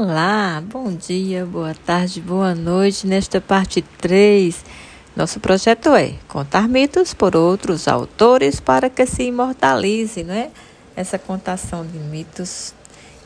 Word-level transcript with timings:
Olá, 0.00 0.62
bom 0.64 0.92
dia, 0.92 1.44
boa 1.44 1.74
tarde, 1.74 2.20
boa 2.20 2.54
noite. 2.54 3.04
Nesta 3.04 3.40
parte 3.40 3.82
3, 3.82 4.64
nosso 5.16 5.40
projeto 5.40 5.92
é 5.92 6.14
contar 6.28 6.68
mitos 6.68 7.12
por 7.12 7.34
outros 7.34 7.88
autores 7.88 8.60
para 8.60 8.88
que 8.88 9.04
se 9.06 9.24
imortalize, 9.24 10.22
não 10.22 10.34
é? 10.34 10.50
Essa 10.94 11.18
contação 11.18 11.84
de 11.84 11.98
mitos. 11.98 12.72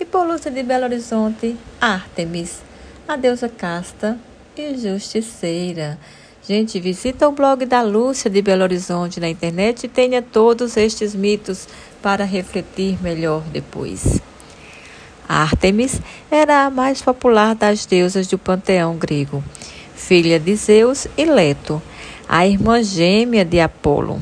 E 0.01 0.07
por 0.07 0.27
Lúcia 0.27 0.51
de 0.51 0.63
Belo 0.63 0.85
Horizonte, 0.85 1.59
Artemis, 1.79 2.63
a 3.07 3.17
deusa 3.17 3.51
casta 3.51 4.19
e 4.57 4.75
justiceira. 4.79 5.99
Gente, 6.43 6.81
visita 6.81 7.29
o 7.29 7.33
blog 7.33 7.67
da 7.67 7.83
Lúcia 7.83 8.31
de 8.31 8.41
Belo 8.41 8.63
Horizonte 8.63 9.21
na 9.21 9.29
internet 9.29 9.85
e 9.85 9.89
tenha 9.89 10.23
todos 10.23 10.79
estes 10.79 11.15
mitos 11.15 11.69
para 12.01 12.25
refletir 12.25 12.97
melhor 13.03 13.43
depois. 13.53 14.23
Ártemis 15.33 15.99
era 16.31 16.67
a 16.67 16.71
mais 16.71 17.01
popular 17.01 17.55
das 17.55 17.87
deusas 17.87 18.27
do 18.27 18.37
panteão 18.37 18.99
grego, 18.99 19.43
filha 19.95 20.39
de 20.39 20.55
Zeus 20.55 21.07
e 21.17 21.25
Leto, 21.25 21.81
a 22.29 22.47
irmã 22.47 22.83
gêmea 22.83 23.43
de 23.43 23.59
Apolo. 23.59 24.21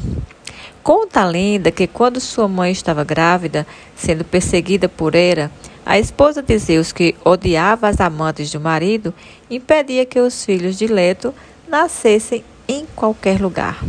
Conta 0.84 1.22
a 1.22 1.26
lenda 1.26 1.72
que 1.72 1.88
quando 1.88 2.20
sua 2.20 2.46
mãe 2.46 2.70
estava 2.70 3.02
grávida, 3.02 3.66
sendo 3.96 4.24
perseguida 4.24 4.88
por 4.88 5.16
Hera, 5.16 5.50
a 5.84 5.98
esposa 5.98 6.40
de 6.40 6.56
Zeus, 6.56 6.92
que 6.92 7.16
odiava 7.24 7.88
as 7.88 8.00
amantes 8.00 8.52
do 8.52 8.60
marido, 8.60 9.12
impedia 9.50 10.06
que 10.06 10.20
os 10.20 10.44
filhos 10.44 10.78
de 10.78 10.86
Leto 10.86 11.34
nascessem 11.68 12.44
em 12.68 12.86
qualquer 12.94 13.40
lugar. 13.40 13.84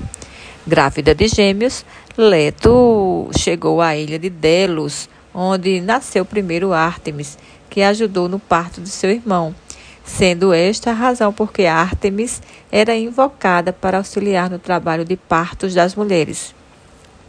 Grávida 0.66 1.14
de 1.14 1.28
gêmeos, 1.28 1.86
Leto 2.18 3.30
chegou 3.38 3.80
à 3.80 3.96
ilha 3.96 4.18
de 4.18 4.32
Delos, 4.32 5.08
onde 5.34 5.82
nasceu 5.82 6.26
primeiro 6.26 6.74
Ártemis, 6.74 7.38
que 7.70 7.82
ajudou 7.82 8.28
no 8.28 8.40
parto 8.40 8.82
de 8.82 8.90
seu 8.90 9.10
irmão, 9.10 9.56
sendo 10.04 10.54
esta 10.54 10.92
a 10.92 10.94
razão 10.94 11.32
por 11.32 11.52
que 11.54 11.66
Ártemis 11.66 12.42
era 12.72 12.96
invocada 12.96 13.72
para 13.72 13.98
auxiliar 13.98 14.50
no 14.50 14.60
trabalho 14.60 15.06
de 15.06 15.16
partos 15.16 15.74
das 15.74 15.96
mulheres. 15.96 16.54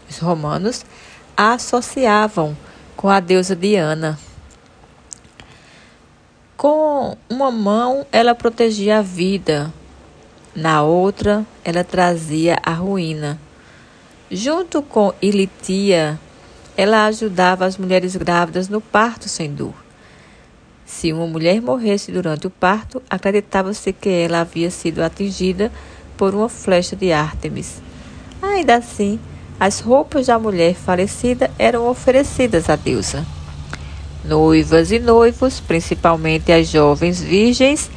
Os 0.09 0.19
romanos 0.19 0.85
a 1.37 1.55
associavam 1.55 2.57
com 2.97 3.09
a 3.09 3.21
deusa 3.21 3.57
Diana. 3.57 4.19
Com 6.57 7.17
uma 7.29 7.51
mão 7.51 8.07
ela 8.13 8.35
protegia 8.35 8.99
a 8.99 9.03
vida, 9.03 9.73
na 10.55 10.83
outra 10.83 11.45
ela 11.65 11.83
trazia 11.83 12.59
a 12.63 12.73
ruína. 12.73 13.41
Junto 14.31 14.83
com 14.83 15.13
Ilitia, 15.21 16.19
ela 16.77 17.07
ajudava 17.07 17.65
as 17.65 17.77
mulheres 17.77 18.17
grávidas 18.17 18.69
no 18.69 18.81
parto 18.81 19.29
sem 19.29 19.53
dor. 19.53 19.75
Se 20.85 21.13
uma 21.13 21.27
mulher 21.27 21.61
morresse 21.61 22.13
durante 22.13 22.47
o 22.47 22.51
parto, 22.51 23.03
acreditava-se 23.09 23.93
que 23.93 24.09
ela 24.09 24.41
havia 24.41 24.71
sido 24.71 25.01
atingida 25.01 25.73
por 26.17 26.35
uma 26.35 26.49
flecha 26.49 26.95
de 26.95 27.13
Ártemis. 27.13 27.81
Ainda 28.43 28.77
assim, 28.77 29.19
as 29.59 29.81
roupas 29.81 30.27
da 30.27 30.39
mulher 30.39 30.75
falecida 30.75 31.51
eram 31.59 31.89
oferecidas 31.89 32.69
à 32.69 32.77
deusa. 32.77 33.25
Noivas 34.25 34.93
e 34.93 34.99
noivos, 34.99 35.61
principalmente 35.61 36.53
as 36.53 36.69
jovens 36.69 37.21
virgens, 37.21 37.91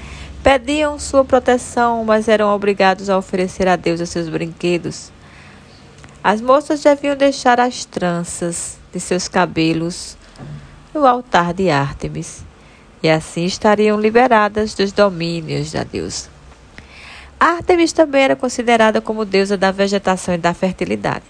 pediam 0.44 1.00
sua 1.00 1.26
proteção, 1.26 2.04
mas 2.06 2.28
eram 2.28 2.54
obrigados 2.54 3.10
a 3.10 3.18
oferecer 3.18 3.68
a 3.68 3.76
deusa 3.76 4.06
seus 4.06 4.30
brinquedos. 4.30 5.12
As 6.28 6.42
moças 6.42 6.82
deviam 6.82 7.16
deixar 7.16 7.60
as 7.60 7.86
tranças 7.86 8.80
de 8.92 9.00
seus 9.00 9.28
cabelos 9.28 10.18
no 10.92 11.06
altar 11.06 11.54
de 11.54 11.70
Ártemis, 11.70 12.44
e 13.04 13.08
assim 13.08 13.46
estariam 13.46 14.02
liberadas 14.02 14.74
dos 14.74 14.92
domínios 14.92 15.72
da 15.72 15.84
deusa. 15.84 16.28
Ártemis 17.40 17.94
também 17.94 18.24
era 18.24 18.36
considerada 18.36 19.00
como 19.00 19.24
deusa 19.24 19.56
da 19.56 19.70
vegetação 19.70 20.34
e 20.34 20.40
da 20.40 20.52
fertilidade. 20.52 21.26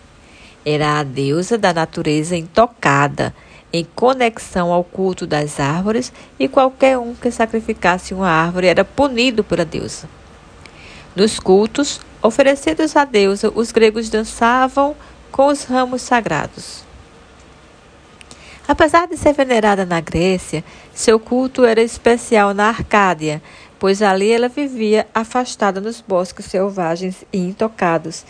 Era 0.66 1.00
a 1.00 1.04
deusa 1.04 1.58
da 1.58 1.74
natureza 1.74 2.38
intocada, 2.38 3.36
em 3.74 3.84
conexão 3.84 4.72
ao 4.72 4.86
culto 4.86 5.28
das 5.28 5.60
árvores, 5.60 6.14
e 6.40 6.48
qualquer 6.48 6.98
um 6.98 7.14
que 7.14 7.30
sacrificasse 7.32 8.14
uma 8.14 8.30
árvore 8.30 8.68
era 8.68 8.86
punido 8.86 9.44
pela 9.44 9.66
deusa. 9.66 10.08
Nos 11.14 11.38
cultos 11.38 12.00
oferecidos 12.26 12.96
à 12.96 13.06
deusa, 13.06 13.52
os 13.54 13.72
gregos 13.72 14.10
dançavam 14.10 14.96
com 15.32 15.48
os 15.48 15.64
ramos 15.64 16.02
sagrados. 16.02 16.84
Apesar 18.68 19.08
de 19.08 19.16
ser 19.16 19.34
venerada 19.34 19.86
na 19.86 20.02
Grécia, 20.02 20.64
seu 20.94 21.20
culto 21.20 21.66
era 21.66 21.82
especial 21.82 22.54
na 22.54 22.70
Arcádia, 22.70 23.42
pois 23.78 24.02
ali 24.02 24.32
ela 24.32 24.50
vivia 24.50 25.06
afastada 25.14 25.80
nos 25.80 26.02
bosques 26.02 26.46
selvagens 26.46 27.24
e 27.32 27.38
intocados, 27.38 28.26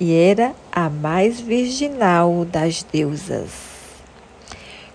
e 0.00 0.14
era 0.14 0.54
a 0.72 0.88
mais 0.88 1.38
virginal 1.38 2.46
das 2.46 2.82
deusas. 2.82 3.50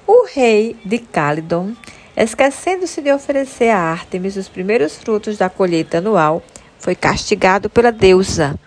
O 0.07 0.25
rei 0.25 0.75
de 0.83 0.97
Calidon, 0.97 1.73
esquecendo-se 2.17 2.99
de 2.99 3.11
oferecer 3.13 3.69
a 3.69 3.77
Ártemis 3.77 4.35
os 4.35 4.49
primeiros 4.49 4.97
frutos 4.97 5.37
da 5.37 5.49
colheita 5.49 5.99
anual, 5.99 6.41
foi 6.89 6.95
castigado 6.95 7.69
pela 7.69 7.91
deusa, 7.91 8.59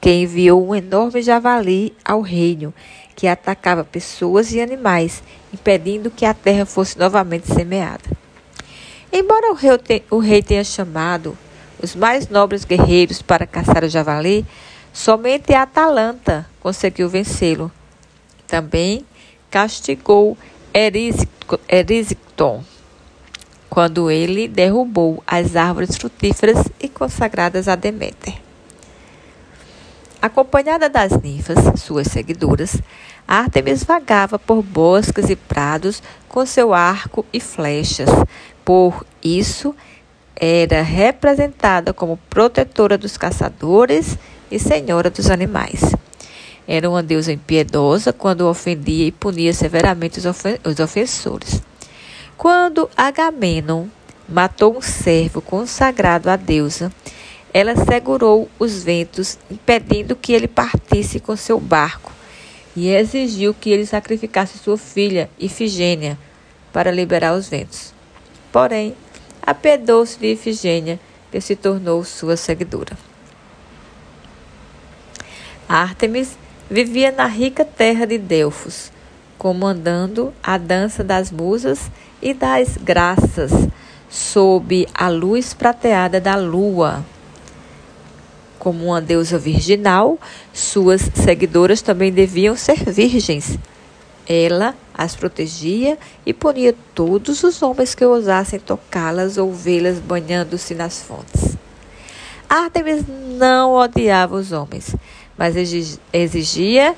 que 0.00 0.10
enviou 0.10 0.66
um 0.66 0.74
enorme 0.74 1.22
javali 1.22 1.94
ao 2.04 2.20
reino, 2.20 2.74
que 3.14 3.28
atacava 3.28 3.84
pessoas 3.84 4.50
e 4.50 4.60
animais, 4.60 5.22
impedindo 5.54 6.10
que 6.10 6.24
a 6.24 6.34
terra 6.34 6.66
fosse 6.66 6.98
novamente 6.98 7.46
semeada. 7.46 8.10
Embora 9.12 9.52
o 10.10 10.18
rei, 10.18 10.42
tenha 10.42 10.64
chamado 10.64 11.38
os 11.80 11.94
mais 11.94 12.28
nobres 12.28 12.64
guerreiros 12.64 13.22
para 13.22 13.46
caçar 13.46 13.84
o 13.84 13.88
javali, 13.88 14.44
somente 14.92 15.54
a 15.54 15.62
Atalanta 15.62 16.44
conseguiu 16.58 17.08
vencê-lo. 17.08 17.70
Também 18.48 19.06
castigou 19.48 20.36
Erisicton, 20.74 22.64
quando 23.70 24.10
ele 24.10 24.48
derrubou 24.48 25.22
as 25.24 25.54
árvores 25.54 25.96
frutíferas 25.96 26.68
e 26.80 26.88
consagradas 26.88 27.68
a 27.68 27.76
Deméter. 27.76 28.34
Acompanhada 30.20 30.88
das 30.88 31.12
ninfas, 31.22 31.80
suas 31.80 32.08
seguidoras, 32.08 32.82
Ártemis 33.26 33.84
vagava 33.84 34.38
por 34.38 34.60
bosques 34.60 35.30
e 35.30 35.36
prados 35.36 36.02
com 36.28 36.44
seu 36.44 36.74
arco 36.74 37.24
e 37.32 37.38
flechas. 37.38 38.10
Por 38.64 39.06
isso, 39.22 39.74
era 40.34 40.82
representada 40.82 41.94
como 41.94 42.18
protetora 42.28 42.98
dos 42.98 43.16
caçadores 43.16 44.18
e 44.50 44.58
senhora 44.58 45.08
dos 45.08 45.30
animais. 45.30 45.80
Era 46.66 46.90
uma 46.90 47.02
deusa 47.02 47.32
impiedosa 47.32 48.12
quando 48.12 48.48
ofendia 48.48 49.06
e 49.06 49.12
punia 49.12 49.54
severamente 49.54 50.18
os 50.18 50.80
ofensores. 50.80 51.69
Quando 52.40 52.88
Agamenon 52.96 53.88
matou 54.26 54.74
um 54.74 54.80
servo 54.80 55.42
consagrado 55.42 56.30
à 56.30 56.36
deusa, 56.36 56.90
ela 57.52 57.76
segurou 57.76 58.48
os 58.58 58.82
ventos, 58.82 59.38
impedindo 59.50 60.16
que 60.16 60.32
ele 60.32 60.48
partisse 60.48 61.20
com 61.20 61.36
seu 61.36 61.60
barco, 61.60 62.10
e 62.74 62.88
exigiu 62.88 63.52
que 63.52 63.68
ele 63.68 63.84
sacrificasse 63.84 64.56
sua 64.56 64.78
filha, 64.78 65.28
Ifigênia, 65.38 66.18
para 66.72 66.90
liberar 66.90 67.34
os 67.34 67.46
ventos. 67.46 67.92
Porém, 68.50 68.96
apedou-se 69.42 70.18
de 70.18 70.32
Ifigênia, 70.32 70.98
que 71.30 71.42
se 71.42 71.54
tornou 71.54 72.02
sua 72.04 72.38
seguidora. 72.38 72.96
Ártemis 75.68 76.38
vivia 76.70 77.12
na 77.12 77.26
rica 77.26 77.66
terra 77.66 78.06
de 78.06 78.16
Delfos, 78.16 78.90
comandando 79.36 80.32
a 80.42 80.56
dança 80.56 81.04
das 81.04 81.30
musas 81.30 81.90
e 82.22 82.34
das 82.34 82.76
graças 82.76 83.52
sob 84.08 84.86
a 84.92 85.08
luz 85.08 85.54
prateada 85.54 86.20
da 86.20 86.36
lua. 86.36 87.04
Como 88.58 88.86
uma 88.86 89.00
deusa 89.00 89.38
virginal, 89.38 90.18
suas 90.52 91.02
seguidoras 91.14 91.80
também 91.80 92.12
deviam 92.12 92.56
ser 92.56 92.84
virgens. 92.90 93.58
Ela 94.28 94.74
as 94.92 95.16
protegia 95.16 95.96
e 96.26 96.32
punia 96.34 96.74
todos 96.94 97.42
os 97.42 97.62
homens 97.62 97.94
que 97.94 98.04
ousassem 98.04 98.60
tocá-las 98.60 99.38
ou 99.38 99.52
vê-las 99.52 99.98
banhando-se 99.98 100.74
nas 100.74 101.00
fontes. 101.00 101.56
Artemis 102.48 103.04
não 103.38 103.74
odiava 103.74 104.34
os 104.34 104.52
homens, 104.52 104.94
mas 105.38 105.54
exigia 106.12 106.94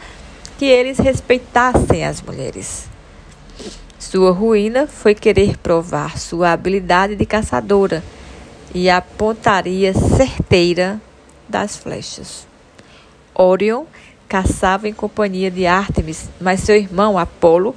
que 0.58 0.64
eles 0.64 0.98
respeitassem 0.98 2.04
as 2.04 2.20
mulheres. 2.20 2.91
Sua 4.12 4.30
ruína 4.30 4.86
foi 4.86 5.14
querer 5.14 5.56
provar 5.56 6.18
sua 6.18 6.52
habilidade 6.52 7.16
de 7.16 7.24
caçadora 7.24 8.04
e 8.74 8.90
a 8.90 9.00
pontaria 9.00 9.94
certeira 9.94 11.00
das 11.48 11.78
flechas. 11.78 12.46
Orion 13.34 13.86
caçava 14.28 14.86
em 14.86 14.92
companhia 14.92 15.50
de 15.50 15.64
Ártemis, 15.64 16.28
mas 16.38 16.60
seu 16.60 16.76
irmão 16.76 17.16
Apolo 17.16 17.74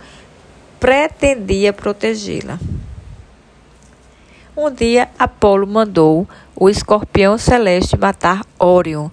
pretendia 0.77 1.71
protegê-la. 1.71 2.59
Um 4.57 4.69
dia, 4.69 5.07
Apolo 5.17 5.65
mandou 5.65 6.27
o 6.53 6.69
escorpião 6.69 7.37
celeste 7.37 7.97
matar 7.97 8.45
Órion. 8.59 9.09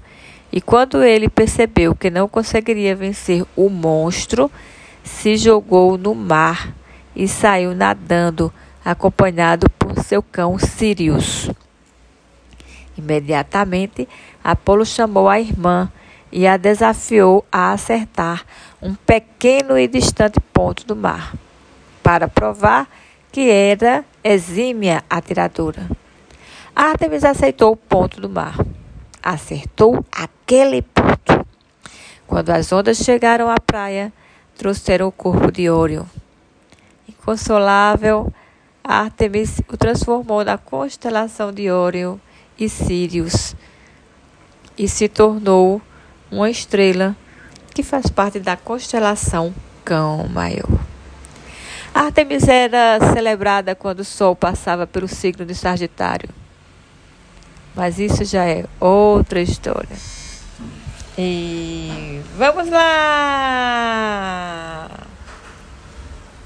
E 0.51 0.61
quando 0.61 1.05
ele 1.05 1.29
percebeu 1.29 1.95
que 1.95 2.11
não 2.11 2.27
conseguiria 2.27 2.97
vencer 2.97 3.45
o 3.55 3.69
monstro, 3.69 4.51
se 5.05 5.37
jogou 5.37 5.97
no 5.97 6.17
mar 6.17 6.82
e 7.15 7.29
saiu 7.29 7.75
nadando, 7.75 8.53
acompanhado 8.85 9.69
por 9.71 9.99
seu 10.03 10.23
cão 10.23 10.59
Sirius. 10.59 11.51
Imediatamente, 12.97 14.09
Apolo 14.43 14.85
chamou 14.85 15.29
a 15.29 15.41
irmã 15.41 15.91
e 16.31 16.47
a 16.47 16.57
desafiou 16.57 17.45
a 17.51 17.73
acertar 17.73 18.45
um 18.81 18.95
pequeno 18.95 19.79
e 19.79 19.87
distante 19.87 20.41
ponto 20.53 20.87
do 20.87 20.97
mar, 20.97 21.35
para 22.03 22.29
provar 22.29 22.89
que 23.31 23.51
era 23.51 24.05
exímia 24.23 25.03
atiradora. 25.09 25.89
Artemis 26.75 27.23
aceitou 27.23 27.73
o 27.73 27.77
ponto 27.77 28.21
do 28.21 28.29
mar. 28.29 28.57
Acertou 29.23 30.05
aquele 30.11 30.83
ponto. 30.83 31.47
Quando 32.27 32.51
as 32.51 32.73
ondas 32.73 32.97
chegaram 32.97 33.51
à 33.51 33.57
praia, 33.61 34.13
trouxeram 34.57 35.07
o 35.07 35.13
corpo 35.13 35.53
de 35.53 35.69
Órion. 35.69 36.07
Inconsolável, 37.23 38.35
Artemis 38.83 39.61
o 39.73 39.77
transformou 39.77 40.45
na 40.45 40.59
constelação 40.59 41.53
de 41.53 41.71
Órion 41.71 42.19
e 42.59 42.69
Sirius 42.69 43.55
e 44.77 44.89
se 44.89 45.09
tornou 45.09 45.81
uma 46.33 46.51
estrela 46.51 47.15
que 47.73 47.85
faz 47.85 48.09
parte 48.09 48.41
da 48.41 48.57
constelação 48.57 49.55
Cão 49.85 50.27
Maior. 50.29 50.81
Artemis 51.95 52.49
era 52.49 52.99
celebrada 53.15 53.77
quando 53.77 54.01
o 54.01 54.05
Sol 54.05 54.35
passava 54.35 54.85
pelo 54.85 55.07
signo 55.07 55.47
de 55.47 55.55
Sagitário. 55.55 56.29
Mas 57.73 58.01
isso 58.01 58.25
já 58.25 58.45
é 58.45 58.65
outra 58.81 59.41
história. 59.41 59.97
E 61.17 62.21
vamos 62.37 62.69
lá! 62.69 63.93